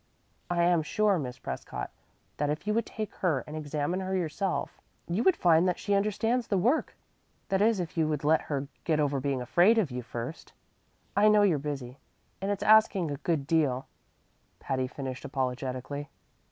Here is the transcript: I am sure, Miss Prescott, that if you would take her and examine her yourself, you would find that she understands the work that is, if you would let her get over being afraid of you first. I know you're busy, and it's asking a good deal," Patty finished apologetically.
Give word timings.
I 0.49 0.63
am 0.63 0.81
sure, 0.81 1.19
Miss 1.19 1.37
Prescott, 1.37 1.91
that 2.37 2.49
if 2.49 2.65
you 2.65 2.73
would 2.73 2.87
take 2.87 3.13
her 3.17 3.41
and 3.45 3.55
examine 3.55 3.99
her 3.99 4.15
yourself, 4.15 4.81
you 5.07 5.21
would 5.21 5.35
find 5.35 5.67
that 5.69 5.77
she 5.77 5.93
understands 5.93 6.47
the 6.47 6.57
work 6.57 6.95
that 7.49 7.61
is, 7.61 7.79
if 7.79 7.95
you 7.95 8.07
would 8.07 8.23
let 8.23 8.41
her 8.49 8.67
get 8.83 8.99
over 8.99 9.19
being 9.19 9.43
afraid 9.43 9.77
of 9.77 9.91
you 9.91 10.01
first. 10.01 10.53
I 11.15 11.27
know 11.27 11.43
you're 11.43 11.59
busy, 11.59 11.99
and 12.41 12.49
it's 12.49 12.63
asking 12.63 13.11
a 13.11 13.17
good 13.17 13.45
deal," 13.45 13.85
Patty 14.59 14.87
finished 14.87 15.23
apologetically. 15.23 16.09